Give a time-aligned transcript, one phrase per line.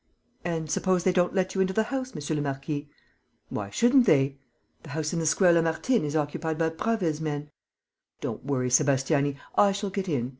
[0.43, 2.89] "And suppose they don't let you into the house, monsieur le marquis?"
[3.49, 4.39] "Why shouldn't they?"
[4.81, 7.51] "The house in the Square Lamartine is occupied by Prasville's men."
[8.19, 9.37] "Don't worry, Sébastiani.
[9.55, 10.29] I shall get in.